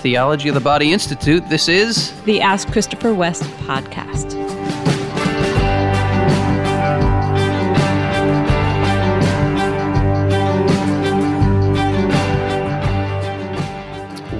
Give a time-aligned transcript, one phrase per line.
[0.00, 1.46] Theology of the Body Institute.
[1.50, 4.34] This is the Ask Christopher West podcast.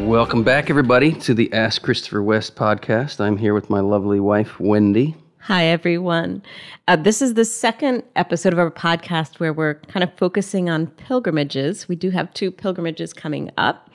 [0.07, 3.21] Welcome back, everybody, to the Ask Christopher West podcast.
[3.21, 5.15] I'm here with my lovely wife, Wendy.
[5.41, 6.43] Hi, everyone.
[6.89, 10.87] Uh, this is the second episode of our podcast where we're kind of focusing on
[10.87, 11.87] pilgrimages.
[11.87, 13.90] We do have two pilgrimages coming up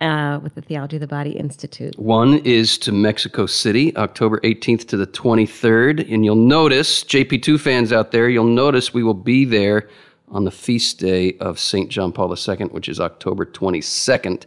[0.00, 1.98] uh, with the Theology of the Body Institute.
[1.98, 6.12] One is to Mexico City, October 18th to the 23rd.
[6.12, 9.88] And you'll notice, JP2 fans out there, you'll notice we will be there
[10.28, 11.90] on the feast day of St.
[11.90, 14.46] John Paul II, which is October 22nd.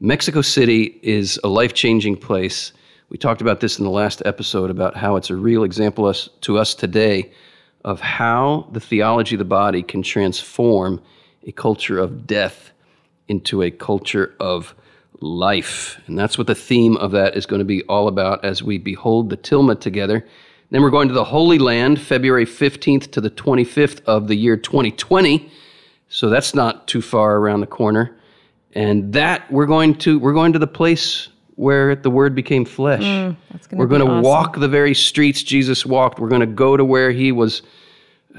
[0.00, 2.72] Mexico City is a life changing place
[3.10, 6.28] we talked about this in the last episode about how it's a real example us,
[6.42, 7.32] to us today
[7.84, 11.00] of how the theology of the body can transform
[11.46, 12.70] a culture of death
[13.28, 14.74] into a culture of
[15.20, 16.00] life.
[16.06, 18.78] And that's what the theme of that is going to be all about as we
[18.78, 20.26] behold the Tilma together.
[20.70, 24.56] Then we're going to the Holy Land, February 15th to the 25th of the year
[24.56, 25.50] 2020.
[26.08, 28.16] So that's not too far around the corner.
[28.74, 33.02] And that we're going to we're going to the place where the word became flesh.
[33.02, 33.34] Mm,
[33.72, 34.22] We're going to awesome.
[34.22, 36.20] walk the very streets Jesus walked.
[36.20, 37.62] We're going to go to where he was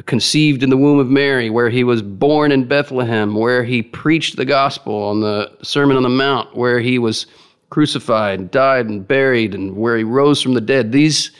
[0.05, 4.37] conceived in the womb of Mary, where he was born in Bethlehem, where he preached
[4.37, 7.25] the gospel on the Sermon on the Mount, where he was
[7.69, 10.91] crucified, died, and buried, and where he rose from the dead.
[10.91, 11.31] These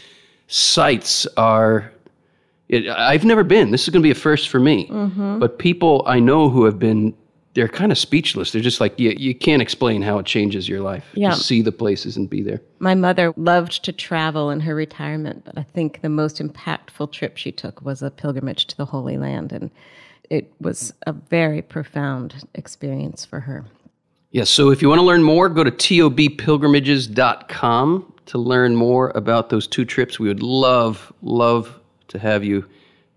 [0.48, 1.92] sites are.
[2.68, 3.72] It, I've never been.
[3.72, 4.88] This is going to be a first for me.
[4.88, 5.40] Mm-hmm.
[5.40, 7.16] But people I know who have been
[7.60, 8.54] they're kind of speechless.
[8.54, 11.32] They're just like you, you can't explain how it changes your life yeah.
[11.32, 12.62] to see the places and be there.
[12.80, 17.36] My mother loved to travel in her retirement, but I think the most impactful trip
[17.36, 19.72] she took was a pilgrimage to the Holy Land, and
[20.30, 23.66] it was a very profound experience for her.
[24.32, 29.12] Yes, yeah, so if you want to learn more, go to tobpilgrimages.com to learn more
[29.16, 30.18] about those two trips.
[30.18, 32.66] We would love, love to have you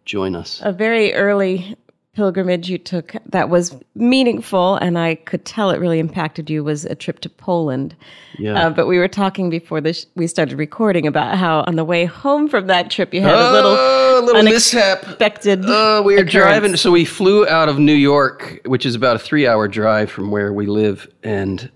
[0.05, 0.61] join us.
[0.65, 1.77] A very early
[2.15, 6.85] pilgrimage you took that was meaningful and I could tell it really impacted you was
[6.85, 7.97] a trip to Poland.
[8.39, 8.67] Yeah.
[8.67, 12.05] Uh, but we were talking before this, we started recording about how on the way
[12.05, 15.75] home from that trip you had oh, a little, a little unexpected mishap.
[15.75, 16.33] Oh, we were occurrence.
[16.33, 16.77] driving.
[16.77, 20.31] So we flew out of New York, which is about a three hour drive from
[20.31, 21.11] where we live.
[21.23, 21.71] And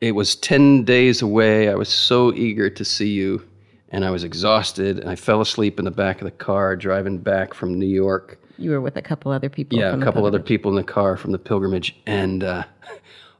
[0.00, 1.68] it was 10 days away.
[1.68, 3.44] I was so eager to see you.
[3.88, 5.00] And I was exhausted.
[5.00, 8.38] And I fell asleep in the back of the car driving back from New York
[8.58, 9.78] you were with a couple other people.
[9.78, 12.64] Yeah, a couple other people in the car from the pilgrimage, and uh,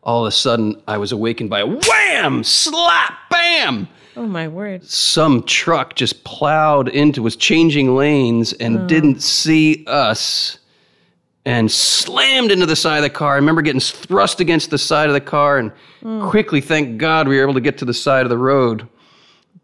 [0.03, 3.89] all of a sudden I was awakened by a wham, slap, bam.
[4.17, 4.85] Oh my word!
[4.85, 8.87] Some truck just plowed into, was changing lanes, and oh.
[8.87, 10.59] didn't see us,
[11.45, 13.35] and slammed into the side of the car.
[13.35, 16.29] I remember getting thrust against the side of the car, and mm.
[16.31, 18.89] quickly, thank God, we were able to get to the side of the road.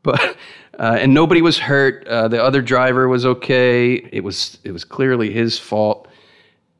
[0.02, 0.36] But
[0.78, 2.06] uh, and nobody was hurt.
[2.06, 3.94] Uh, the other driver was okay.
[4.12, 6.08] It was it was clearly his fault.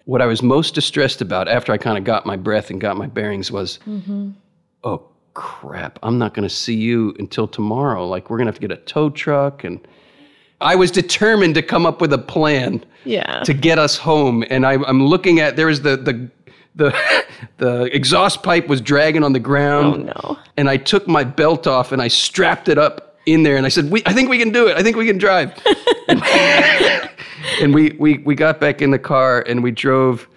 [0.05, 2.97] What I was most distressed about after I kind of got my breath and got
[2.97, 4.31] my bearings was, mm-hmm.
[4.85, 5.99] oh crap!
[6.03, 8.07] I'm not going to see you until tomorrow.
[8.07, 9.87] Like we're going to have to get a tow truck, and
[10.61, 12.85] I was determined to come up with a plan.
[13.07, 13.43] Yeah.
[13.43, 16.31] To get us home, and I, I'm looking at there was the the
[16.75, 17.25] the
[17.59, 20.11] the exhaust pipe was dragging on the ground.
[20.11, 20.39] Oh no!
[20.57, 23.69] And I took my belt off and I strapped it up in there and I
[23.69, 24.77] said, we, I think we can do it.
[24.77, 25.53] I think we can drive.
[27.61, 30.29] and we, we, we got back in the car and we drove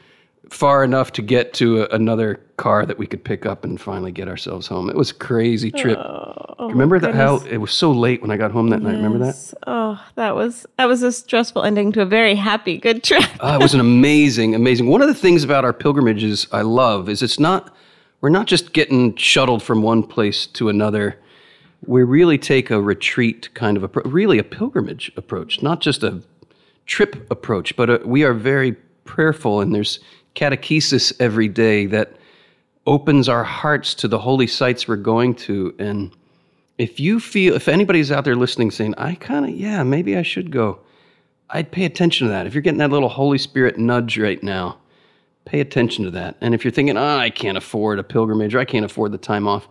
[0.50, 4.12] far enough to get to a, another car that we could pick up and finally
[4.12, 4.90] get ourselves home.
[4.90, 5.97] It was a crazy trip.
[5.97, 8.92] Oh, remember that how it was so late when I got home that yes.
[8.92, 8.96] night.
[8.96, 9.53] Remember that?
[9.68, 13.24] Oh, that was that was a stressful ending to a very happy, good trip.
[13.40, 14.88] uh, it was an amazing, amazing.
[14.88, 17.76] One of the things about our pilgrimages I love is it's not
[18.22, 21.20] we're not just getting shuttled from one place to another
[21.86, 26.22] we really take a retreat kind of a really a pilgrimage approach, not just a
[26.86, 28.74] trip approach, but a, we are very
[29.06, 30.00] prayerful, and there's
[30.35, 32.14] catechesis every day that
[32.85, 35.76] opens our hearts to the holy sites we're going to.
[35.78, 36.16] And
[36.78, 40.22] if you feel, if anybody's out there listening saying, I kind of, yeah, maybe I
[40.23, 40.80] should go,
[41.50, 42.47] I'd pay attention to that.
[42.47, 44.78] If you're getting that little Holy Spirit nudge right now,
[45.46, 46.35] pay attention to that.
[46.41, 49.18] And if you're thinking, oh, I can't afford a pilgrimage or I can't afford the
[49.18, 49.68] time off,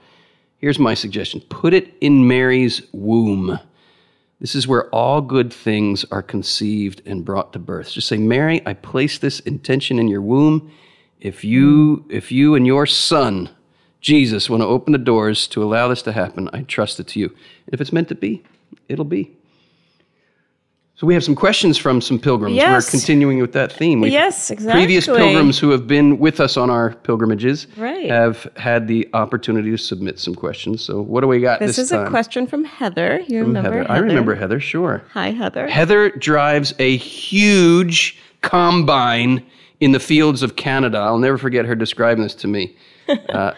[0.58, 3.58] Here's my suggestion put it in Mary's womb.
[4.41, 7.93] This is where all good things are conceived and brought to birth.
[7.93, 10.70] Just say, Mary, I place this intention in your womb.
[11.20, 13.49] If you, if you and your son,
[14.03, 17.19] Jesus, want to open the doors to allow this to happen, I trust it to
[17.19, 17.29] you.
[17.29, 18.44] And if it's meant to be,
[18.88, 19.36] it'll be.
[20.98, 22.56] So we have some questions from some pilgrims.
[22.56, 22.87] Yes.
[22.87, 24.00] We're continuing with that theme.
[24.00, 24.81] We've- Yes, exactly.
[24.81, 28.08] Previous pilgrims who have been with us on our pilgrimages Right.
[28.08, 30.81] have had the opportunity to submit some questions.
[30.82, 32.06] So what do we got This, this, is time?
[32.06, 33.20] a question from Heather.
[33.28, 33.90] You From remember Heather.
[33.90, 35.02] I remember Heather, sure.
[35.12, 35.69] Hi, Heather.
[35.69, 39.42] Heather drives a huge combine
[39.81, 40.96] in the fields of Canada.
[40.96, 42.75] I'll never forget her describing this to me.
[43.28, 43.52] Uh,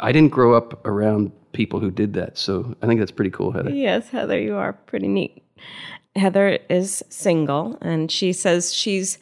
[0.00, 3.52] I didn't grow up around people who did that, so I think that's pretty cool,
[3.52, 3.70] Heather.
[3.70, 5.42] Yes, Heather, you are pretty neat.
[6.20, 9.18] Heather is single, and she says she's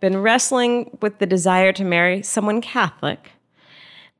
[0.00, 3.30] been wrestling with the desire to marry someone Catholic,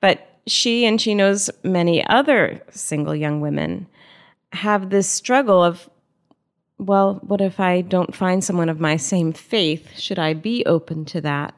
[0.00, 3.86] but she and she knows many other single young women
[4.52, 5.88] have this struggle of,
[6.78, 9.98] well, what if I don't find someone of my same faith?
[9.98, 11.54] Should I be open to that?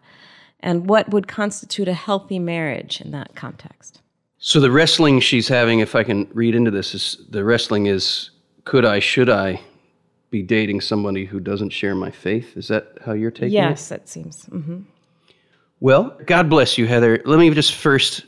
[0.61, 4.01] And what would constitute a healthy marriage in that context?
[4.39, 8.31] So the wrestling she's having, if I can read into this, is the wrestling is
[8.65, 9.61] could I, should I
[10.35, 12.57] be dating somebody who doesn't share my faith?
[12.57, 13.53] Is that how you're taking it?
[13.53, 14.47] Yes, it seems.
[14.47, 14.81] hmm
[15.79, 17.23] Well, God bless you, Heather.
[17.25, 18.25] Let me just first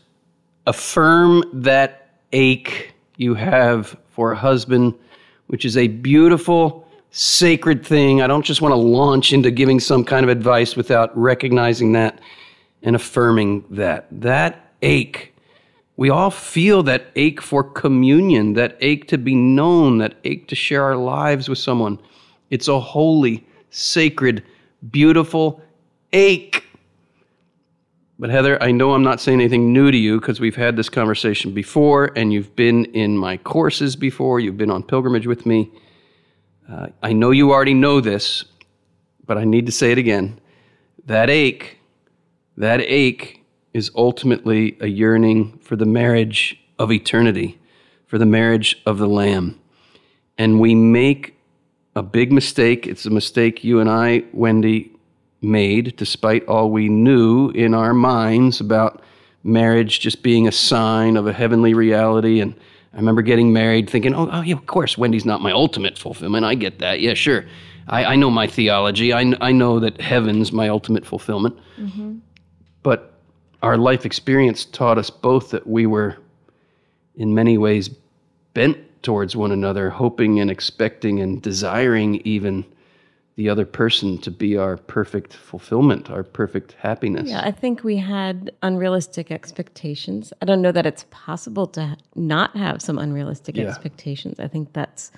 [0.69, 4.95] affirm that ache you have for a husband,
[5.49, 8.23] which is a beautiful, sacred thing.
[8.23, 12.21] I don't just want to launch into giving some kind of advice without recognizing that
[12.85, 14.07] and affirming that.
[14.13, 15.35] That ache.
[15.97, 20.55] We all feel that ache for communion, that ache to be known, that ache to
[20.55, 21.99] share our lives with someone.
[22.51, 24.43] It's a holy, sacred,
[24.91, 25.63] beautiful
[26.13, 26.65] ache.
[28.19, 30.89] But Heather, I know I'm not saying anything new to you because we've had this
[30.89, 35.71] conversation before and you've been in my courses before, you've been on pilgrimage with me.
[36.71, 38.45] Uh, I know you already know this,
[39.27, 40.41] but I need to say it again.
[41.07, 41.79] That ache,
[42.57, 43.45] that ache
[43.77, 47.59] is ultimately a yearning for the marriage of eternity,
[48.07, 49.61] for the marriage of the Lamb.
[50.39, 51.35] And we make
[51.95, 52.87] a big mistake.
[52.87, 54.91] It's a mistake you and I, Wendy,
[55.43, 59.03] made, despite all we knew in our minds about
[59.45, 62.41] marriage just being a sign of a heavenly reality.
[62.41, 62.55] And
[62.95, 66.47] I remember getting married thinking, oh, oh yeah, of course, Wendy's not my ultimate fulfillment.
[66.47, 67.01] I get that.
[67.01, 67.45] Yeah, sure.
[67.89, 69.13] I, I know my theology.
[69.13, 71.59] I, I know that heaven's my ultimate fulfillment.
[71.79, 72.17] Mm-hmm.
[72.83, 73.13] But
[73.63, 76.17] our life experience taught us both that we were,
[77.15, 77.89] in many ways,
[78.55, 82.65] bent towards one another, hoping and expecting and desiring even
[83.37, 87.29] the other person to be our perfect fulfillment, our perfect happiness.
[87.29, 90.33] Yeah, I think we had unrealistic expectations.
[90.41, 93.65] I don't know that it's possible to not have some unrealistic Yeah.
[93.65, 94.41] expectations.
[94.41, 95.13] I think that's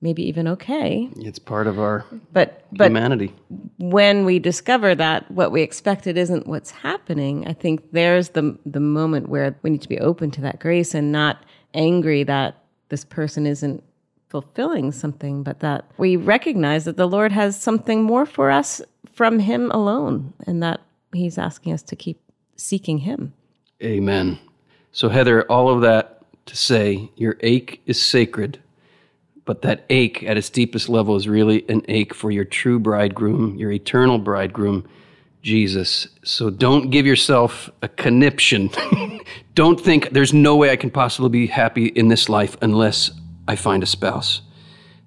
[0.00, 1.08] maybe even okay.
[1.16, 3.32] It's part of our But but humanity.
[3.78, 8.80] when we discover that what we expected isn't what's happening, I think there's the the
[8.80, 11.44] moment where we need to be open to that grace and not
[11.74, 12.56] angry that
[12.88, 13.82] this person isn't
[14.28, 18.80] fulfilling something, but that we recognize that the Lord has something more for us
[19.12, 20.80] from him alone and that
[21.12, 22.20] he's asking us to keep
[22.56, 23.32] seeking him.
[23.82, 24.38] Amen.
[24.92, 28.60] So, Heather, all of that to say your ache is sacred,
[29.50, 33.56] but that ache at its deepest level is really an ache for your true bridegroom,
[33.56, 34.88] your eternal bridegroom,
[35.42, 36.06] Jesus.
[36.22, 38.70] So, don't give yourself a conniption.
[39.56, 43.10] don't think there's no way I can possibly be happy in this life unless
[43.48, 44.42] I find a spouse.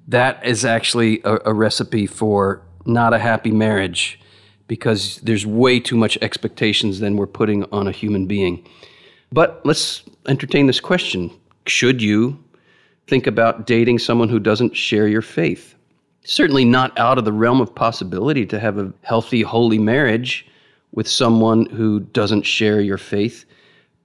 [0.09, 4.19] That is actually a, a recipe for not a happy marriage
[4.67, 8.67] because there's way too much expectations than we're putting on a human being.
[9.31, 11.31] But let's entertain this question
[11.65, 12.43] Should you
[13.07, 15.75] think about dating someone who doesn't share your faith?
[16.23, 20.45] Certainly not out of the realm of possibility to have a healthy, holy marriage
[20.93, 23.45] with someone who doesn't share your faith,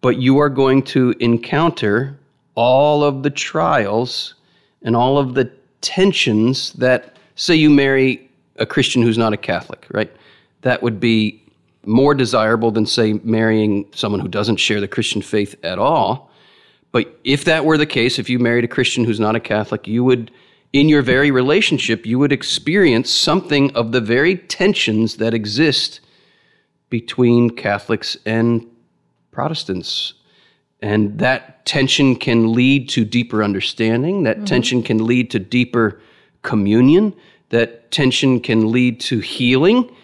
[0.00, 2.19] but you are going to encounter
[2.55, 4.35] all of the trials
[4.83, 5.50] and all of the
[5.81, 10.11] tensions that, say, you marry a Christian who's not a Catholic, right?
[10.62, 11.43] That would be
[11.85, 16.27] more desirable than, say, marrying someone who doesn't share the Christian faith at all.
[16.92, 19.87] But if that were the case, if you married a Christian who's not a Catholic,
[19.87, 20.30] you would,
[20.73, 26.00] in your very relationship, you would experience something of the very tensions that exist
[26.90, 28.66] between Catholics and
[29.30, 30.14] Protestants.
[30.80, 34.23] And that tension can lead to deeper understanding.
[34.23, 34.45] That mm-hmm.
[34.47, 36.00] tension can lead to deeper
[36.42, 37.14] communion.
[37.50, 39.95] That tension can lead to healing.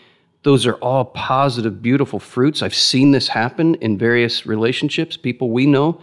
[0.42, 2.60] Those are all positive, beautiful fruits.
[2.60, 6.00] I've seen this happen in various relationships, people we know.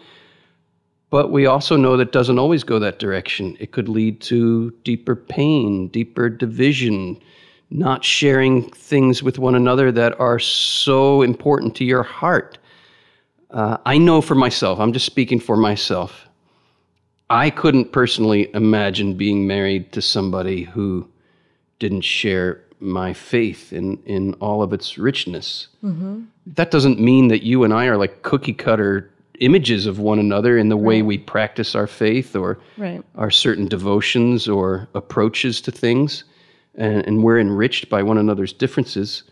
[1.11, 3.57] But we also know that it doesn't always go that direction.
[3.59, 7.21] It could lead to deeper pain, deeper division,
[7.69, 12.57] not sharing things with one another that are so important to your heart.
[13.51, 16.29] Uh, I know for myself, I'm just speaking for myself.
[17.29, 21.09] I couldn't personally imagine being married to somebody who
[21.79, 25.67] didn't share my faith in, in all of its richness.
[26.55, 29.10] That doesn't mean that you and I are like cookie cutter
[29.41, 33.03] images of one another in the way we practice our faith or Right.
[33.15, 36.24] our certain devotions or approaches to things.
[36.75, 39.24] And, and we're enriched by one another's differences.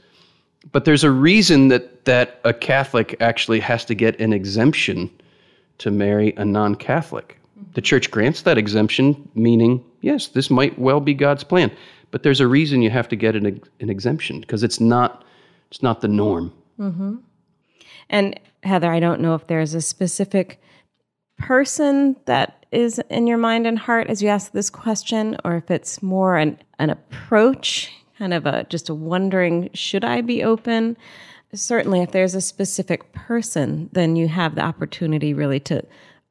[0.74, 5.10] But there's a reason that, that a Catholic actually has to get an exemption
[5.78, 7.40] to marry a non Catholic.
[7.76, 11.72] The church grants that exemption, meaning, yes, this might well be God's plan.
[12.12, 15.24] But there's a reason you have to get an, an exemption because it's not,
[15.70, 16.52] it's not the norm.
[16.80, 17.16] Mm-hmm.
[18.10, 20.62] And Heather, I don't know if there's a specific
[21.38, 25.72] person that is in your mind and heart as you ask this question, or if
[25.72, 30.98] it's more an, an approach, kind of a just a wondering, should I be open?
[31.54, 35.84] Certainly, if there's a specific person, then you have the opportunity really to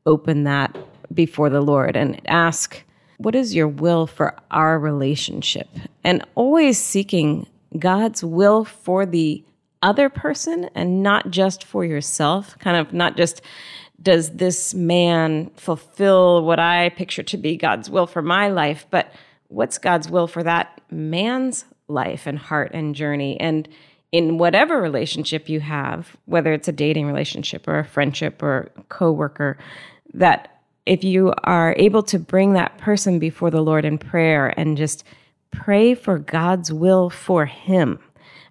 [0.06, 0.76] open that
[1.12, 2.84] before the Lord and ask,
[3.16, 5.68] what is your will for our relationship?
[6.04, 9.42] And always seeking God's will for the
[9.82, 12.58] other person and not just for yourself.
[12.58, 13.42] Kind of not just,
[14.02, 19.12] does this man fulfill what I picture to be God's will for my life, but
[19.48, 23.38] what's God's will for that man's life and heart and journey?
[23.40, 23.68] And
[24.10, 28.82] in whatever relationship you have, whether it's a dating relationship or a friendship or a
[28.84, 29.58] coworker,
[30.14, 34.76] that if you are able to bring that person before the Lord in prayer and
[34.76, 35.04] just
[35.50, 37.98] pray for God's will for him.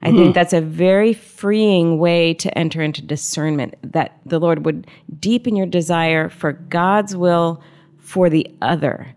[0.01, 0.31] I think hmm.
[0.33, 4.87] that's a very freeing way to enter into discernment that the Lord would
[5.19, 7.63] deepen your desire for God's will
[7.97, 9.13] for the other.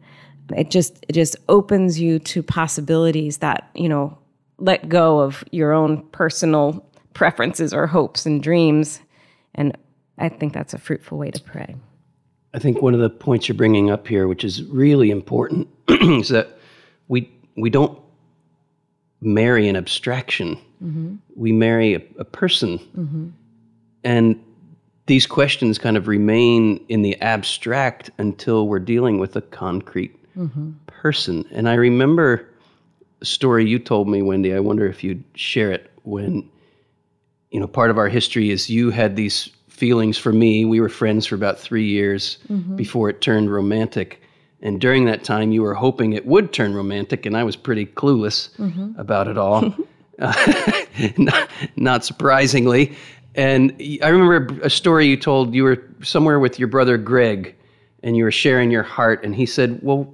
[0.56, 4.18] It just it just opens you to possibilities that, you know,
[4.58, 6.84] let go of your own personal
[7.14, 9.00] preferences or hopes and dreams
[9.54, 9.76] and
[10.18, 11.74] I think that's a fruitful way to pray.
[12.52, 16.28] I think one of the points you're bringing up here, which is really important, is
[16.28, 16.58] that
[17.08, 17.98] we we don't
[19.20, 20.56] marry an abstraction.
[21.36, 22.78] We marry a, a person,
[24.04, 24.42] and
[25.06, 30.16] these questions kind of remain in the abstract until we're dealing with a concrete
[30.86, 31.44] person.
[31.52, 32.48] And I remember
[33.20, 34.54] a story you told me, Wendy.
[34.54, 36.48] I wonder if you'd share it when
[37.50, 40.64] you know, part of our history is you had these feelings for me.
[40.64, 42.38] We were friends for about three years
[42.76, 44.22] before it turned romantic.
[44.62, 47.86] And during that time, you were hoping it would turn romantic, and I was pretty
[47.86, 48.50] clueless
[48.98, 49.74] about it all,
[51.18, 52.94] not, not surprisingly.
[53.34, 57.54] And I remember a story you told you were somewhere with your brother Greg,
[58.02, 60.12] and you were sharing your heart, and he said, Well,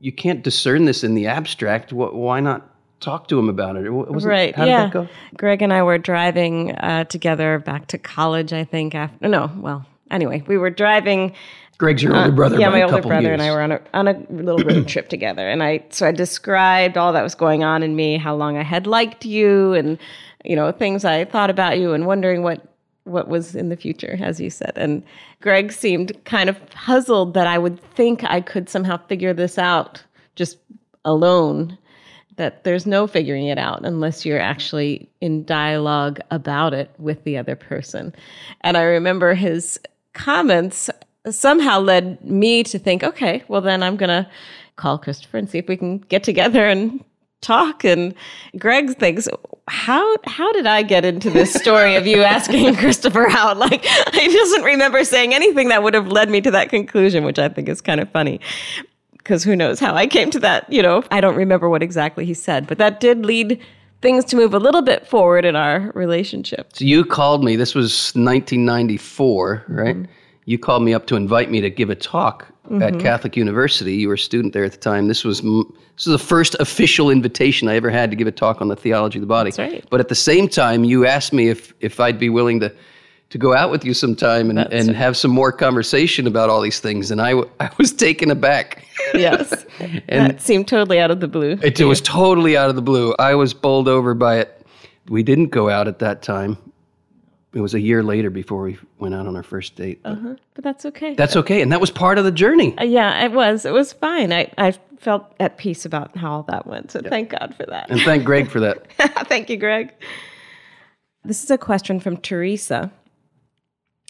[0.00, 1.90] you can't discern this in the abstract.
[1.90, 3.88] Wh- Why not talk to him about it?
[3.90, 4.54] Wa- was it- Right.
[4.54, 4.84] how did yeah.
[4.84, 5.08] that go?
[5.36, 8.94] Greg and I were driving uh, together back to college, I think.
[8.94, 11.32] After no, well, anyway, we were driving.
[11.78, 12.56] Greg's your older brother.
[12.56, 13.32] Uh, yeah, by my a older brother years.
[13.32, 16.12] and I were on a on a little road trip together, and I so I
[16.12, 19.98] described all that was going on in me, how long I had liked you, and
[20.44, 22.66] you know things I thought about you, and wondering what
[23.04, 24.72] what was in the future, as you said.
[24.76, 25.02] And
[25.40, 30.02] Greg seemed kind of puzzled that I would think I could somehow figure this out
[30.36, 30.58] just
[31.04, 31.78] alone
[32.36, 37.36] that there's no figuring it out unless you're actually in dialogue about it with the
[37.36, 38.14] other person.
[38.62, 39.78] And I remember his
[40.14, 40.90] comments
[41.30, 44.28] somehow led me to think, okay, well, then I'm going to
[44.76, 47.02] call Christopher and see if we can get together and
[47.40, 47.84] talk.
[47.84, 48.14] And
[48.58, 49.28] Greg thinks,
[49.68, 53.56] how how did I get into this story of you asking Christopher out?
[53.56, 57.38] Like, he doesn't remember saying anything that would have led me to that conclusion, which
[57.38, 58.40] I think is kind of funny
[59.24, 62.26] because who knows how I came to that, you know, I don't remember what exactly
[62.26, 63.58] he said, but that did lead
[64.02, 66.68] things to move a little bit forward in our relationship.
[66.74, 67.56] So you called me.
[67.56, 69.96] This was 1994, right?
[69.96, 70.12] Mm-hmm.
[70.46, 73.00] You called me up to invite me to give a talk at mm-hmm.
[73.00, 73.94] Catholic University.
[73.94, 75.08] You were a student there at the time.
[75.08, 78.60] This was this was the first official invitation I ever had to give a talk
[78.60, 79.50] on the theology of the body.
[79.50, 79.84] That's right.
[79.90, 82.72] But at the same time, you asked me if if I'd be willing to
[83.30, 86.78] to go out with you sometime and, and have some more conversation about all these
[86.78, 87.10] things.
[87.10, 88.86] And I, w- I was taken aback.
[89.12, 89.64] Yes.
[90.08, 91.58] And- that seemed totally out of the blue.
[91.60, 93.12] It was totally out of the blue.
[93.18, 94.64] I was bowled over by it.
[95.08, 96.56] We didn't go out at that time.
[97.54, 100.02] It was a year later before we went out on our first date.
[100.02, 100.34] But Uh-huh.
[100.54, 101.14] But that's okay.
[101.14, 101.62] That's okay.
[101.62, 102.76] And that was part of the journey.
[102.76, 103.64] Uh, yeah, it was.
[103.64, 104.32] It was fine.
[104.32, 106.90] I, I felt at peace about how all that went.
[106.90, 107.90] So thank God for that.
[107.90, 108.86] And thank Greg for that.
[109.28, 109.92] Thank you, Greg.
[111.24, 112.90] This is a question from Teresa.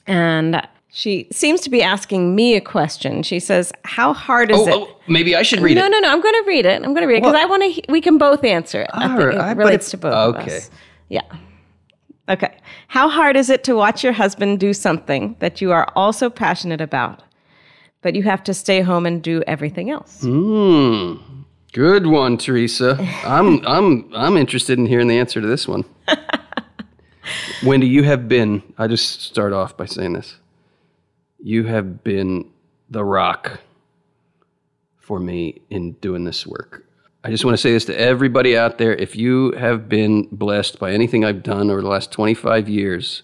[0.06, 3.22] And she seems to be asking me a question.
[3.22, 4.72] She says, How hard is Oh, it?
[4.74, 5.90] oh, maybe I should read no, it.
[5.90, 6.10] no, no.
[6.12, 6.76] I'm going to read it.
[6.82, 7.82] I'm going to read it because I want to.
[7.92, 8.90] We can both answer it.
[8.92, 10.60] I All think right, it relates to both of okay.
[11.08, 11.22] Yeah.
[12.28, 12.56] Okay.
[12.88, 16.80] How hard is it to watch your husband do something that you are also passionate
[16.80, 17.22] about,
[18.00, 20.22] but you have to stay home and do everything else?
[20.22, 21.16] Hmm.
[21.72, 22.96] Good one, Teresa.
[23.24, 25.84] I'm I'm I'm interested in hearing the answer to this one.
[27.64, 28.62] Wendy, you have been.
[28.78, 30.36] I just start off by saying this.
[31.40, 32.48] You have been
[32.88, 33.60] the rock
[34.98, 36.86] for me in doing this work.
[37.26, 38.92] I just want to say this to everybody out there.
[38.94, 43.22] If you have been blessed by anything I've done over the last 25 years,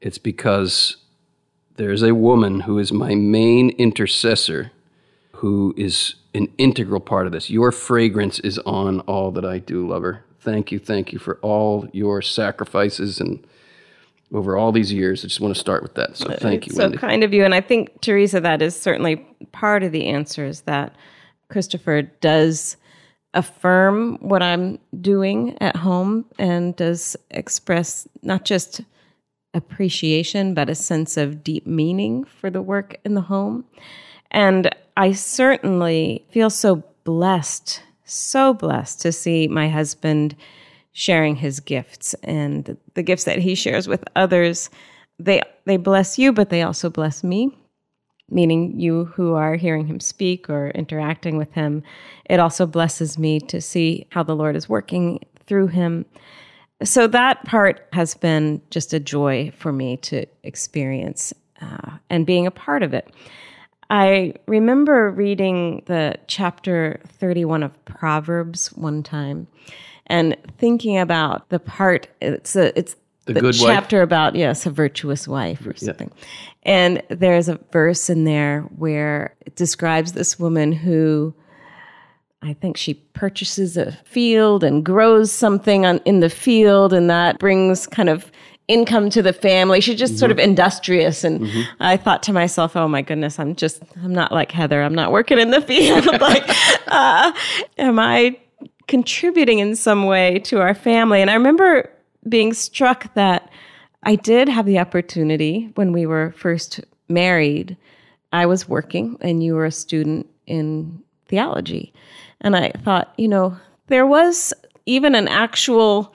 [0.00, 0.96] it's because
[1.76, 4.72] there's a woman who is my main intercessor
[5.32, 7.50] who is an integral part of this.
[7.50, 10.24] Your fragrance is on all that I do, lover.
[10.40, 13.46] Thank you, thank you for all your sacrifices and
[14.32, 15.22] over all these years.
[15.22, 16.16] I just want to start with that.
[16.16, 16.96] So thank you, so Wendy.
[16.96, 17.44] kind of you.
[17.44, 19.16] And I think, Teresa, that is certainly
[19.52, 20.96] part of the answer is that
[21.50, 22.78] Christopher does
[23.34, 28.80] affirm what I'm doing at home and does express not just
[29.52, 33.64] appreciation, but a sense of deep meaning for the work in the home.
[34.30, 40.34] And I certainly feel so blessed, so blessed to see my husband
[40.92, 44.70] sharing his gifts and the gifts that he shares with others.
[45.18, 47.56] They they bless you, but they also bless me.
[48.30, 51.82] Meaning you who are hearing him speak or interacting with him.
[52.24, 56.06] It also blesses me to see how the Lord is working through him.
[56.82, 62.46] So that part has been just a joy for me to experience uh, and being
[62.46, 63.12] a part of it.
[63.90, 69.46] I remember reading the chapter 31 of Proverbs one time
[70.06, 73.74] and thinking about the part it's a, it's The good wife?
[73.74, 76.10] chapter about yes a virtuous wife or something
[76.62, 81.34] and there's a verse in there where it describes this woman who
[82.44, 87.38] I think she purchases a field and grows something on, in the field, and that
[87.38, 88.30] brings kind of
[88.68, 89.80] income to the family.
[89.80, 91.24] She's just sort of industrious.
[91.24, 91.50] And
[91.80, 94.82] I thought to myself, oh my goodness, I'm just, I'm not like Heather.
[94.82, 96.04] I'm not working in the field.
[96.20, 96.44] like,
[96.88, 97.32] uh,
[97.78, 98.38] am I
[98.88, 101.22] contributing in some way to our family?
[101.22, 101.90] And I remember
[102.28, 103.50] being struck that
[104.02, 107.76] I did have the opportunity when we were first married.
[108.32, 111.92] I was working and you were a student in theology.
[112.40, 113.56] And I thought, you know,
[113.86, 114.52] there was
[114.86, 116.14] even an actual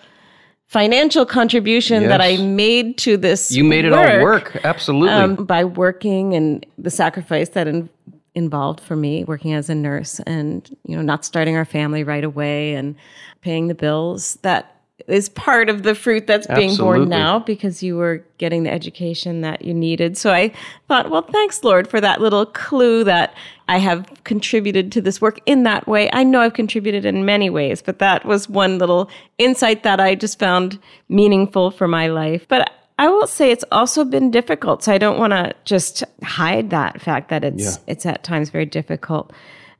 [0.67, 3.51] financial contribution that I made to this.
[3.51, 4.59] You made it all work.
[4.63, 5.09] Absolutely.
[5.09, 7.89] um, by working and the sacrifice that in,
[8.35, 12.23] involved for me working as a nurse and you know not starting our family right
[12.23, 12.95] away and
[13.41, 16.99] paying the bills that is part of the fruit that's being Absolutely.
[16.99, 20.51] born now because you were getting the education that you needed so i
[20.87, 23.33] thought well thanks lord for that little clue that
[23.67, 27.49] i have contributed to this work in that way i know i've contributed in many
[27.49, 32.47] ways but that was one little insight that i just found meaningful for my life
[32.47, 34.83] but I will say it's also been difficult.
[34.83, 37.83] So I don't want to just hide that fact that it's Yeah.
[37.87, 39.31] it's at times very difficult.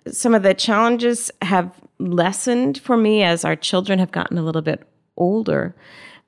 [0.08, 4.62] Some of the challenges have lessened for me as our children have gotten a little
[4.62, 4.88] bit
[5.20, 5.76] older.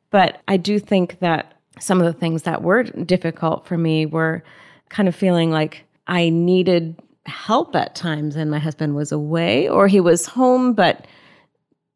[0.09, 4.43] But I do think that some of the things that were difficult for me were
[4.89, 9.87] kind of feeling like I needed help at times and my husband was away or
[9.87, 11.05] he was home but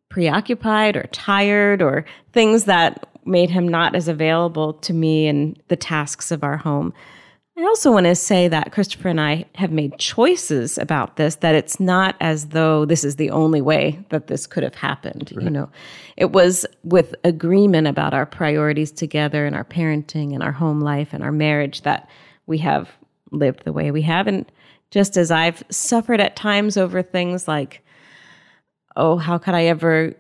[0.10, 5.76] preoccupied or tired or things that made him not as available to me and the
[5.76, 6.94] tasks of our home.
[7.58, 11.56] I also want to say that Christopher and I have made choices about this, that
[11.56, 15.32] it's not as though this is the only way that this could have happened.
[15.32, 15.70] You know,
[16.18, 21.14] it was with agreement about our priorities together and our parenting and our home life
[21.14, 22.10] and our marriage that
[22.46, 22.90] we have
[23.32, 24.28] lived the way we have.
[24.28, 24.46] And
[24.92, 27.86] just as I've suffered at times over things like,
[28.98, 30.14] oh, how could I ever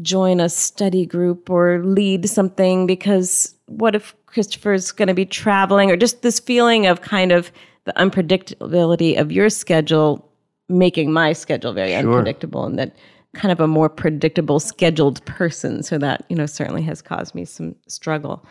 [0.00, 5.90] join a study group or lead something because what if Christopher's going to be traveling
[5.90, 7.50] or just this feeling of kind of
[7.84, 10.24] the unpredictability of your schedule
[10.68, 12.94] making my schedule very unpredictable and that
[13.34, 15.82] kind of a more predictable scheduled person.
[15.82, 18.44] So that you know certainly has caused me some struggle.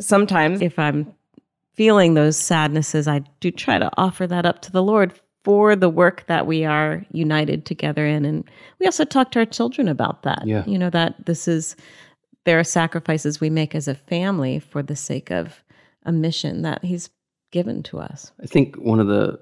[0.00, 1.12] Sometimes if i'm
[1.74, 5.12] feeling those sadnesses i do try to offer that up to the lord
[5.46, 8.24] for the work that we are united together in.
[8.24, 8.42] And
[8.80, 10.42] we also talk to our children about that.
[10.44, 10.64] Yeah.
[10.66, 11.76] you know that this is
[12.46, 15.62] there are sacrifices we make as a family for the sake of
[16.04, 17.10] a mission that he's
[17.52, 19.38] given to us I think one of the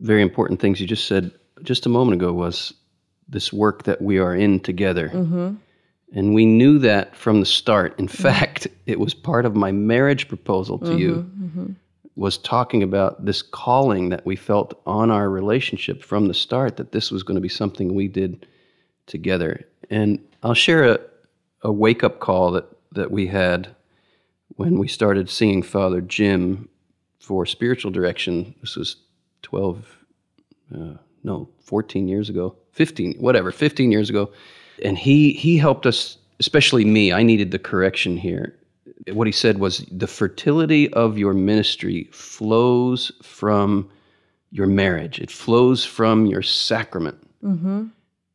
[0.00, 1.30] very important things you just said
[1.62, 2.72] just a moment ago was
[3.28, 5.10] this work that we are in together.
[5.10, 5.54] Mm-hmm.
[6.14, 7.98] And we knew that from the start.
[7.98, 8.22] In mm-hmm.
[8.22, 11.72] fact, it was part of my marriage proposal to you mm-hmm.
[12.16, 16.92] was talking about this calling that we felt on our relationship from the start that
[16.92, 18.46] this was going to be something we did
[19.06, 19.66] together.
[19.90, 20.98] And I'll share a,
[21.62, 23.74] a wake up call that, that we had
[24.56, 26.68] when we started seeing Father Jim
[27.20, 28.54] for spiritual direction.
[28.60, 28.96] This was
[29.42, 29.98] 12,
[30.74, 34.32] uh, no, 14 years ago, 15, whatever, 15 years ago.
[34.84, 37.12] And he, he helped us, especially me.
[37.12, 38.54] I needed the correction here.
[39.12, 43.88] What he said was the fertility of your ministry flows from
[44.50, 47.18] your marriage, it flows from your sacrament.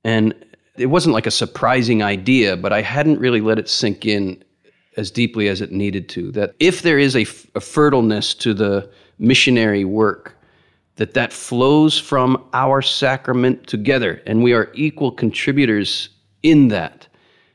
[0.03, 0.35] And
[0.77, 4.43] it wasn't like a surprising idea, but I hadn't really let it sink in
[4.97, 6.31] as deeply as it needed to.
[6.31, 10.37] That if there is a, f- a fertileness to the missionary work,
[10.95, 16.09] that that flows from our sacrament together, and we are equal contributors
[16.43, 17.07] in that.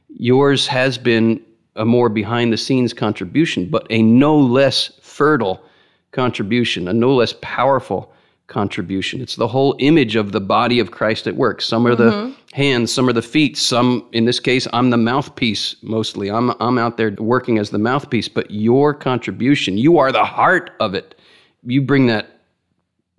[0.08, 1.40] Yours has been
[1.76, 5.62] a more behind the scenes contribution, but a no less fertile
[6.10, 8.12] contribution, a no less powerful
[8.48, 9.20] contribution.
[9.20, 11.62] It's the whole image of the body of Christ at work.
[11.62, 12.54] Some are the mm-hmm.
[12.54, 16.30] hands, some are the feet, some in this case I'm the mouthpiece mostly.
[16.30, 20.72] I'm I'm out there working as the mouthpiece, but your contribution, you are the heart
[20.80, 21.14] of it.
[21.62, 22.40] You bring that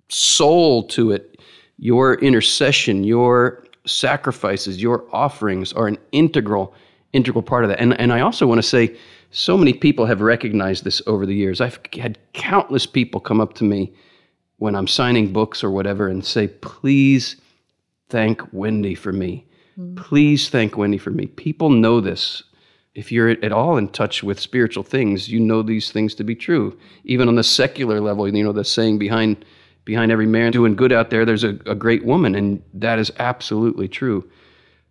[0.08, 1.40] soul to it.
[1.78, 6.74] Your intercession, your sacrifices, your offerings are an integral
[7.12, 7.80] integral part of that.
[7.80, 8.96] And and I also want to say
[9.30, 11.60] so many people have recognized this over the years.
[11.60, 13.92] I've had countless people come up to me
[14.60, 17.36] when I'm signing books or whatever and say, please
[18.10, 19.46] thank Wendy for me.
[19.78, 19.94] Mm-hmm.
[19.94, 21.26] Please thank Wendy for me.
[21.26, 22.42] People know this.
[22.94, 26.34] If you're at all in touch with spiritual things, you know these things to be
[26.34, 26.78] true.
[27.04, 29.44] Even on the secular level, you know the saying behind
[29.86, 33.10] behind every man doing good out there, there's a, a great woman, and that is
[33.18, 34.28] absolutely true.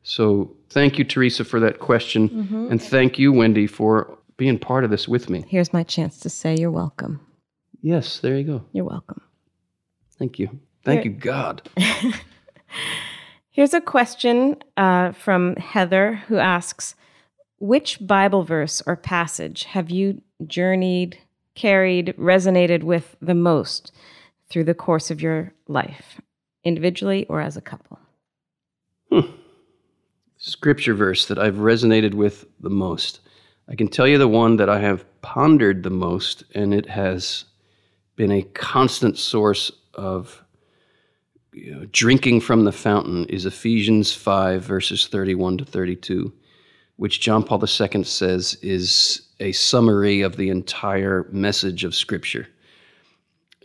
[0.02, 2.72] So thank you, Teresa, for that question, mm-hmm.
[2.72, 5.46] and thank you, Wendy, for being part of this with me.
[5.48, 7.20] Here's my chance to say you're welcome.
[7.82, 8.66] Yes, there you go.
[8.72, 9.22] You're welcome.
[10.20, 10.60] Thank you.
[10.84, 11.68] Thank you, God.
[13.52, 16.96] Here's a question uh, from Heather who asks
[17.58, 21.18] Which Bible verse or passage have you journeyed,
[21.56, 23.92] carried, resonated with the most
[24.50, 26.22] through the course of your life,
[26.64, 28.00] individually or as a couple?
[30.38, 33.20] Scripture verse that I've resonated with the most.
[33.68, 37.44] I can tell you the one that I have pondered the most, and it has
[38.16, 40.44] been a constant source of
[41.54, 46.32] you know, drinking from the fountain is Ephesians 5, verses 31 to 32,
[46.98, 52.48] which John Paul II says is a summary of the entire message of Scripture.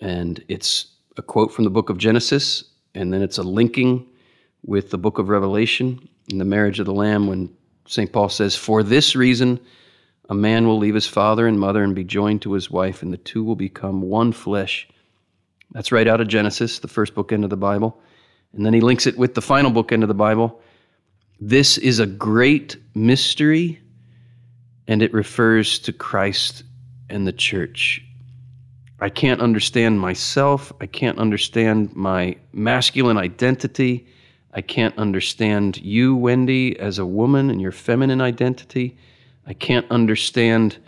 [0.01, 4.07] And it's a quote from the book of Genesis, and then it's a linking
[4.65, 7.55] with the book of Revelation in the marriage of the Lamb when
[7.87, 8.13] St.
[8.13, 9.61] Paul says, For this reason,
[10.31, 13.13] a man will leave his father and mother and be joined to his wife, and
[13.13, 14.89] the two will become one flesh.
[15.75, 18.01] That's right out of Genesis, the first book end of the Bible.
[18.55, 20.61] And then he links it with the final book end of the Bible.
[21.41, 23.81] This is a great mystery,
[24.87, 26.63] and it refers to Christ
[27.11, 28.03] and the church.
[29.01, 30.73] I can't understand myself.
[30.81, 34.07] I can't understand my masculine identity.
[34.53, 38.97] I can't understand you, Wendy, as a woman and your feminine identity.
[39.45, 40.79] I can't understand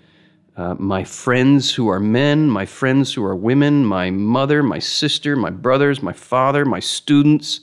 [0.56, 5.36] uh, my friends who are men, my friends who are women, my mother, my sister,
[5.36, 7.60] my brothers, my father, my students.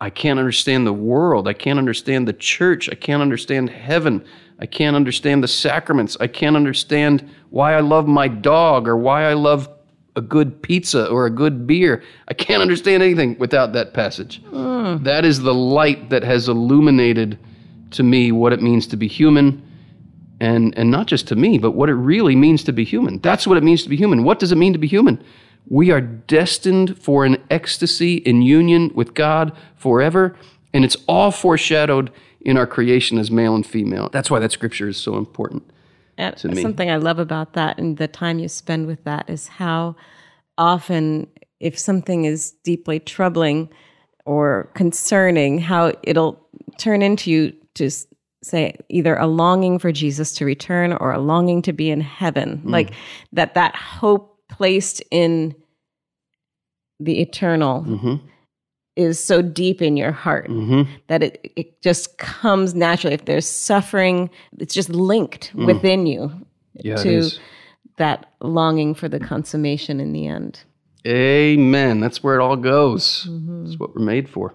[0.00, 1.46] I can't understand the world.
[1.46, 2.88] I can't understand the church.
[2.88, 4.24] I can't understand heaven.
[4.58, 6.16] I can't understand the sacraments.
[6.18, 9.68] I can't understand why I love my dog or why I love
[10.16, 12.02] a good pizza or a good beer.
[12.28, 14.40] I can't understand anything without that passage.
[15.02, 17.38] That is the light that has illuminated
[17.90, 19.62] to me what it means to be human
[20.40, 23.18] and and not just to me, but what it really means to be human.
[23.20, 24.24] That's what it means to be human.
[24.24, 25.22] What does it mean to be human?
[25.68, 30.36] We are destined for an ecstasy in union with God forever,
[30.74, 34.10] and it's all foreshadowed in our creation as male and female.
[34.12, 35.62] That's why that scripture is so important.
[36.44, 36.62] And me.
[36.62, 39.96] something I love about that and the time you spend with that is how
[40.56, 41.26] often,
[41.58, 43.68] if something is deeply troubling
[44.24, 46.40] or concerning, how it'll
[46.78, 48.06] turn into you to s-
[48.44, 52.62] say either a longing for Jesus to return or a longing to be in heaven.
[52.64, 52.70] Mm.
[52.70, 52.92] Like
[53.32, 55.54] that, that hope placed in
[57.00, 58.26] the eternal mm-hmm.
[58.96, 60.90] is so deep in your heart mm-hmm.
[61.08, 63.14] that it, it just comes naturally.
[63.14, 65.66] If there's suffering, it's just linked mm.
[65.66, 66.30] within you
[66.74, 67.30] Yeah, to
[67.96, 70.60] that longing for the consummation in the end.
[71.06, 72.00] Amen.
[72.00, 73.26] That's where it all goes.
[73.28, 73.64] Mm-hmm.
[73.64, 74.54] That's what we're made for.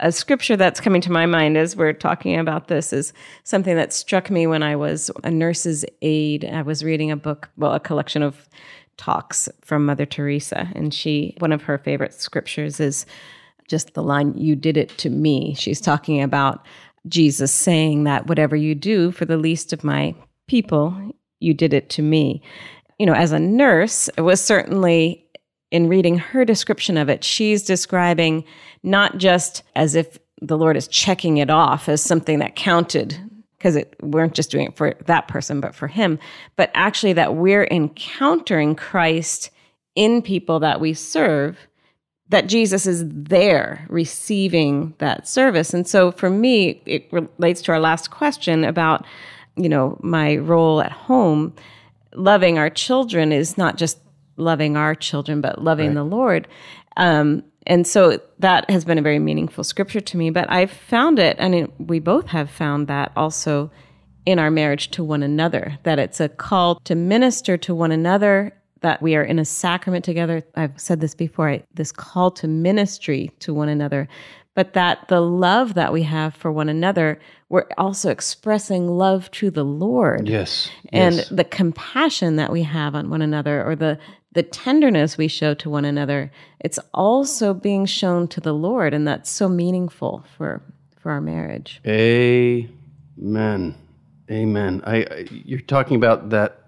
[0.00, 3.12] A scripture that's coming to my mind as we're talking about this is
[3.44, 6.44] something that struck me when I was a nurse's aide.
[6.44, 8.48] I was reading a book, well, a collection of
[8.96, 13.06] talks from Mother Teresa, and she, one of her favorite scriptures is
[13.68, 15.54] just the line, You did it to me.
[15.54, 16.66] She's talking about
[17.06, 20.14] Jesus saying that whatever you do for the least of my
[20.48, 22.42] people, you did it to me.
[22.98, 25.24] You know, as a nurse, it was certainly
[25.70, 28.44] in reading her description of it, she's describing
[28.82, 33.18] not just as if the Lord is checking it off as something that counted
[33.58, 36.18] because it weren't just doing it for that person but for him
[36.56, 39.50] but actually that we're encountering christ
[39.94, 41.58] in people that we serve
[42.30, 45.74] that jesus is there receiving that service.
[45.74, 49.04] And so for me it relates to our last question about
[49.56, 51.54] you know my role at home.
[52.14, 54.00] Loving our children is not just
[54.36, 55.94] loving our children but loving right.
[55.94, 56.48] the lord
[56.96, 60.30] um, and so that has been a very meaningful scripture to me.
[60.30, 63.70] But I've found it, and it, we both have found that also
[64.26, 68.52] in our marriage to one another, that it's a call to minister to one another,
[68.80, 70.42] that we are in a sacrament together.
[70.54, 74.08] I've said this before this call to ministry to one another,
[74.54, 79.50] but that the love that we have for one another, we're also expressing love to
[79.50, 80.28] the Lord.
[80.28, 80.70] Yes.
[80.92, 81.28] And yes.
[81.28, 83.98] the compassion that we have on one another, or the
[84.32, 89.06] the tenderness we show to one another, it's also being shown to the Lord, and
[89.06, 90.62] that's so meaningful for
[90.98, 91.80] for our marriage.
[91.86, 93.74] Amen.
[94.30, 94.82] Amen.
[94.84, 96.60] I, I you're talking about that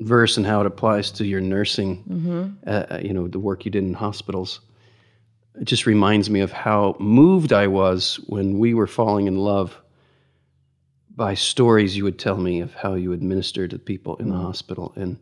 [0.00, 2.04] verse and how it applies to your nursing.
[2.08, 2.68] Mm-hmm.
[2.68, 4.60] Uh, uh, you know, the work you did in hospitals.
[5.58, 9.80] It just reminds me of how moved I was when we were falling in love
[11.14, 14.36] by stories you would tell me of how you administered to people in mm-hmm.
[14.36, 15.18] the hospital and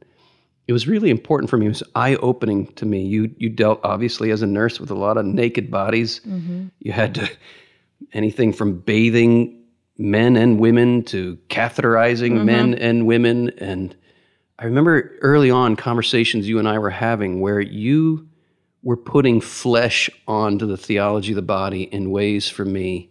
[0.67, 1.67] it was really important for me.
[1.67, 3.05] It was eye opening to me.
[3.05, 6.21] You you dealt obviously as a nurse with a lot of naked bodies.
[6.21, 6.67] Mm-hmm.
[6.81, 7.31] You had to
[8.13, 9.61] anything from bathing
[9.97, 12.45] men and women to catheterizing mm-hmm.
[12.45, 13.51] men and women.
[13.59, 13.95] And
[14.59, 18.29] I remember early on conversations you and I were having where you
[18.83, 23.11] were putting flesh onto the theology of the body in ways for me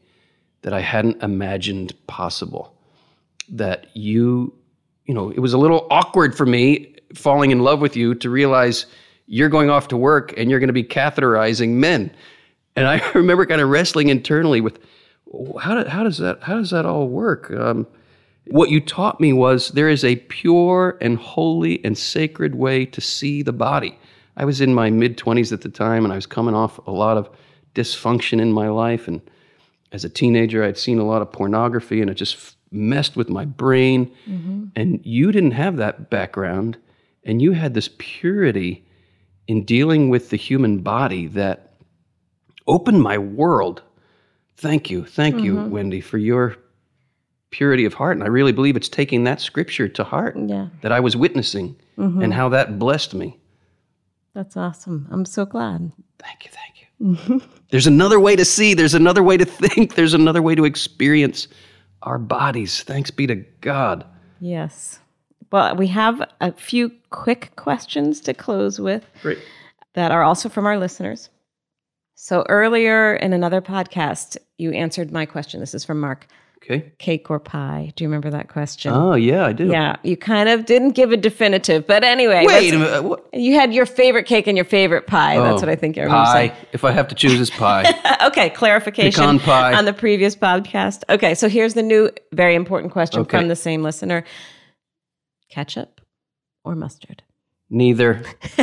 [0.62, 2.76] that I hadn't imagined possible.
[3.50, 4.54] That you,
[5.06, 8.30] you know, it was a little awkward for me falling in love with you to
[8.30, 8.86] realize
[9.28, 12.13] you're going off to work and you're going to be catheterizing men.
[12.76, 14.80] And I remember kind of wrestling internally with
[15.62, 17.49] how, do, how does that how does that all work?
[17.52, 17.88] Um,
[18.47, 23.02] what you taught me was there is a pure and holy and sacred way to
[23.02, 23.97] see the body.
[24.36, 26.91] I was in my mid 20s at the time and I was coming off a
[26.91, 27.30] lot of
[27.76, 29.21] dysfunction in my life and
[29.91, 33.45] as a teenager I'd seen a lot of pornography and it just messed with my
[33.45, 34.65] brain mm-hmm.
[34.76, 36.78] and you didn't have that background
[37.26, 38.86] and you had this purity
[39.48, 41.74] in dealing with the human body that
[42.68, 43.82] opened my world.
[44.58, 45.06] Thank you.
[45.06, 45.46] Thank mm-hmm.
[45.46, 46.56] you, Wendy, for your
[47.50, 48.18] purity of heart.
[48.18, 50.68] And I really believe it's taking that scripture to heart yeah.
[50.82, 52.22] that I was witnessing mm-hmm.
[52.22, 53.40] and how that blessed me.
[54.34, 55.08] That's awesome.
[55.12, 55.92] I'm so glad.
[56.18, 56.52] Thank you.
[56.52, 57.42] Thank you.
[57.70, 61.48] there's another way to see, there's another way to think, there's another way to experience
[62.02, 62.82] our bodies.
[62.84, 64.06] Thanks be to God.
[64.40, 65.00] Yes.
[65.54, 69.38] Well, we have a few quick questions to close with Great.
[69.94, 71.30] that are also from our listeners.
[72.16, 75.60] So earlier in another podcast, you answered my question.
[75.60, 76.26] This is from Mark.
[76.58, 76.92] Okay.
[76.98, 77.94] Cake or pie?
[77.96, 78.94] Do you remember that question?
[78.94, 79.68] Oh, yeah, I do.
[79.68, 82.46] Yeah, you kind of didn't give a definitive, but anyway.
[82.48, 82.92] Wait a minute.
[82.92, 83.30] Uh, what?
[83.32, 85.38] You had your favorite cake and your favorite pie.
[85.38, 86.56] Oh, That's what I think I remember Pie.
[86.72, 87.94] If I have to choose, it's pie.
[88.26, 89.74] okay, clarification Pecan pie.
[89.76, 91.04] on the previous podcast.
[91.10, 93.38] Okay, so here's the new, very important question okay.
[93.38, 94.24] from the same listener
[95.54, 96.02] ketchup
[96.63, 97.22] or mustard?
[97.70, 98.24] Neither.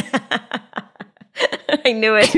[1.85, 2.29] I knew it.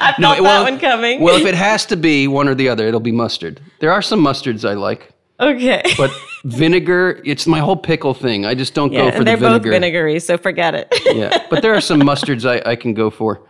[0.00, 1.20] I felt no, well, that one coming.
[1.20, 3.60] well, if it has to be one or the other, it'll be mustard.
[3.80, 5.12] There are some mustards I like.
[5.38, 5.82] Okay.
[5.96, 6.10] But
[6.44, 8.46] vinegar, it's my whole pickle thing.
[8.46, 9.48] I just don't yeah, go for and the vinegar.
[9.48, 10.88] They're both vinegary, so forget it.
[11.14, 11.46] yeah.
[11.50, 13.42] But there are some mustards I, I can go for.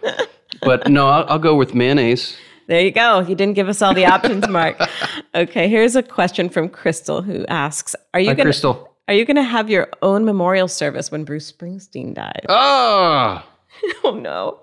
[0.63, 2.37] But no, I'll, I'll go with mayonnaise.
[2.67, 3.21] There you go.
[3.21, 4.81] You didn't give us all the options, Mark.
[5.33, 8.90] Okay, here's a question from Crystal who asks Are you gonna, Crystal.
[9.11, 12.47] Are you going to have your own memorial service when Bruce Springsteen died?
[12.49, 13.45] Oh,
[14.05, 14.61] oh no.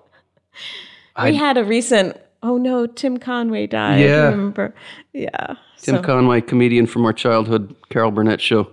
[1.16, 4.00] I, we had a recent, oh no, Tim Conway died.
[4.00, 4.30] Yeah.
[4.30, 4.74] Remember.
[5.12, 5.56] Yeah.
[5.76, 6.02] Tim so.
[6.02, 8.70] Conway, comedian from our childhood Carol Burnett show.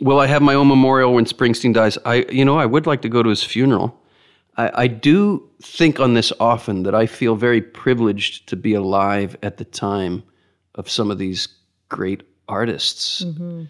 [0.00, 1.96] Will I have my own memorial when Springsteen dies?
[2.04, 3.96] I, you know, I would like to go to his funeral.
[4.56, 9.36] I, I do think on this often that I feel very privileged to be alive
[9.44, 10.24] at the time
[10.74, 11.46] of some of these
[11.88, 13.24] great artists.
[13.24, 13.66] Mm-hmm.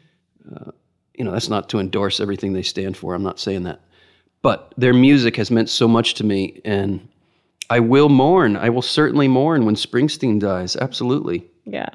[0.56, 0.70] Uh,
[1.18, 3.14] you know, that's not to endorse everything they stand for.
[3.14, 3.80] I'm not saying that.
[4.40, 6.60] But their music has meant so much to me.
[6.64, 7.06] And
[7.70, 8.56] I will mourn.
[8.56, 10.76] I will certainly mourn when Springsteen dies.
[10.76, 11.44] Absolutely.
[11.64, 11.88] Yeah.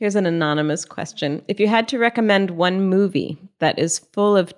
[0.00, 1.42] Here's an anonymous question.
[1.46, 4.52] If you had to recommend one movie that is full of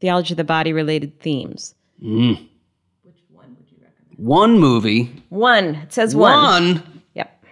[0.00, 2.38] theology of the body related themes, mm.
[3.02, 4.24] which one would you recommend?
[4.24, 5.12] One movie.
[5.30, 5.74] One.
[5.74, 6.74] It says one.
[6.76, 7.02] One.
[7.14, 7.44] Yep.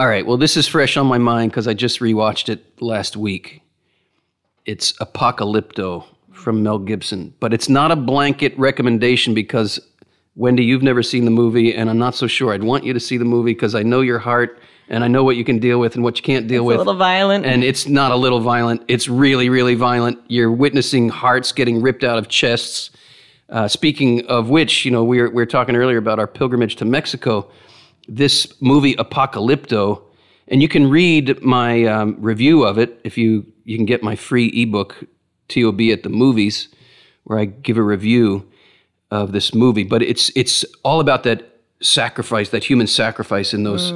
[0.00, 0.26] All right.
[0.26, 3.60] Well, this is fresh on my mind because I just rewatched it last week.
[4.66, 9.78] It's Apocalypto from Mel Gibson, but it's not a blanket recommendation because
[10.36, 12.52] Wendy, you've never seen the movie, and I'm not so sure.
[12.54, 15.22] I'd want you to see the movie because I know your heart and I know
[15.22, 16.76] what you can deal with and what you can't deal It's with.
[16.76, 17.44] a little violent.
[17.44, 18.82] And it's not a little violent.
[18.88, 20.18] It's really, really violent.
[20.28, 22.90] You're witnessing hearts getting ripped out of chests.
[23.50, 26.76] Uh, speaking of which, you know, we were, we were talking earlier about our pilgrimage
[26.76, 27.50] to Mexico.
[28.08, 30.02] This movie, Apocalypto,
[30.48, 34.14] and you can read my um, review of it if you you can get my
[34.16, 35.04] free ebook,
[35.48, 36.68] TOB at the movies,
[37.24, 38.46] where I give a review
[39.10, 39.84] of this movie.
[39.84, 43.90] But it's it's all about that sacrifice, that human sacrifice in those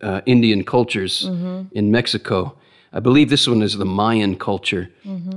[0.00, 1.24] uh, Indian cultures
[1.72, 2.56] in Mexico.
[2.92, 4.90] I believe this one is the Mayan culture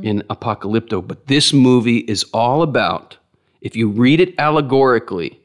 [0.03, 1.05] in Apocalypto.
[1.07, 3.17] But this movie is all about,
[3.61, 5.39] if you read it allegorically,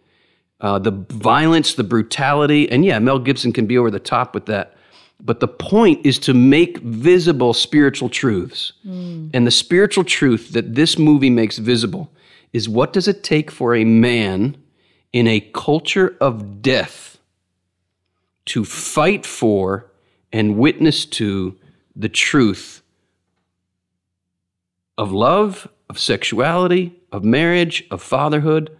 [0.60, 4.46] uh, the violence, the brutality, and yeah, Mel Gibson can be over the top with
[4.46, 4.74] that.
[5.22, 8.72] But the point is to make visible spiritual truths.
[8.82, 9.28] Hmm.
[9.34, 12.10] And the spiritual truth that this movie makes visible
[12.52, 14.56] is what does it take for a man
[15.12, 17.18] in a culture of death
[18.46, 19.86] to fight for
[20.32, 21.56] and witness to
[21.94, 22.82] the truth
[24.96, 28.76] of love, of sexuality, of marriage, of fatherhood,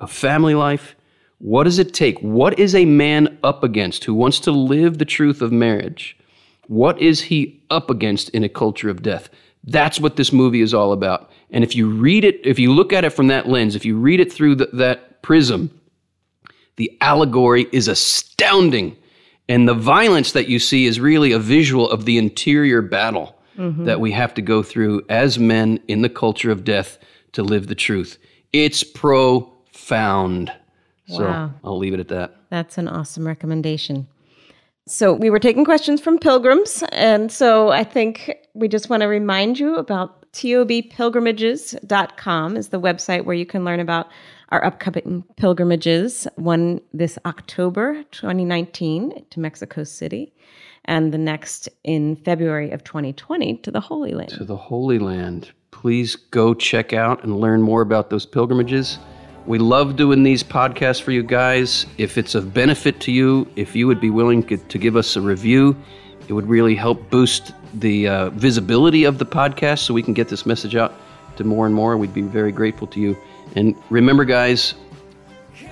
[0.00, 0.96] of family life.
[1.42, 2.20] What does it take?
[2.20, 6.16] What is a man up against who wants to live the truth of marriage?
[6.68, 9.28] What is he up against in a culture of death?
[9.64, 11.32] That's what this movie is all about.
[11.50, 13.96] And if you read it, if you look at it from that lens, if you
[13.96, 15.80] read it through the, that prism,
[16.76, 18.96] the allegory is astounding.
[19.48, 23.84] And the violence that you see is really a visual of the interior battle mm-hmm.
[23.86, 26.98] that we have to go through as men in the culture of death
[27.32, 28.16] to live the truth.
[28.52, 30.52] It's profound.
[31.16, 31.50] So Wow.
[31.64, 32.34] I'll leave it at that.
[32.50, 34.06] That's an awesome recommendation.
[34.86, 36.82] So, we were taking questions from pilgrims.
[36.90, 43.24] And so, I think we just want to remind you about tobpilgrimages.com is the website
[43.24, 44.08] where you can learn about
[44.48, 50.32] our upcoming pilgrimages, one this October 2019 to Mexico City,
[50.84, 54.30] and the next in February of 2020 to the Holy Land.
[54.30, 55.52] To the Holy Land.
[55.70, 58.98] Please go check out and learn more about those pilgrimages.
[59.46, 61.86] We love doing these podcasts for you guys.
[61.98, 65.20] If it's of benefit to you, if you would be willing to give us a
[65.20, 65.76] review,
[66.28, 70.28] it would really help boost the uh, visibility of the podcast so we can get
[70.28, 70.94] this message out
[71.36, 71.96] to more and more.
[71.96, 73.16] We'd be very grateful to you.
[73.56, 74.74] And remember, guys,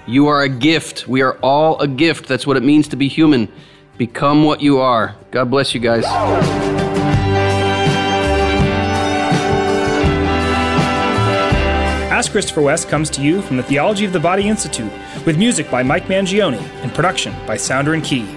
[0.07, 1.07] you are a gift.
[1.07, 2.27] We are all a gift.
[2.27, 3.51] That's what it means to be human.
[3.99, 5.15] Become what you are.
[5.31, 6.05] God bless you guys.
[12.21, 14.93] Ask Christopher West comes to you from the Theology of the Body Institute
[15.25, 18.29] with music by Mike Mangione and production by Sounder and Key.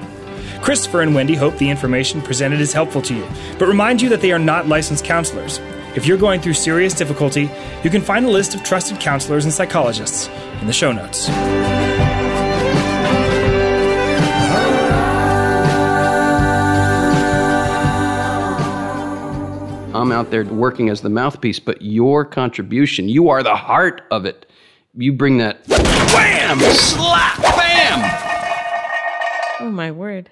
[0.61, 3.27] Christopher and Wendy hope the information presented is helpful to you,
[3.59, 5.57] but remind you that they are not licensed counselors.
[5.97, 7.51] If you're going through serious difficulty,
[7.83, 10.29] you can find a list of trusted counselors and psychologists
[10.61, 11.27] in the show notes.
[20.03, 24.25] I'm out there working as the mouthpiece, but your contribution, you are the heart of
[24.25, 24.45] it.
[24.93, 28.01] You bring that wham, slap, bam.
[29.61, 30.29] Oh, my word.